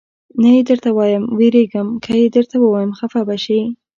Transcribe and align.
نه 0.41 0.49
یې 0.55 0.61
درته 0.69 0.89
وایم، 0.97 1.23
وېرېږم 1.37 1.87
که 2.03 2.11
یې 2.21 2.27
درته 2.35 2.55
ووایم 2.59 2.91
خفه 2.99 3.21
به 3.27 3.35
شې. 3.43 3.59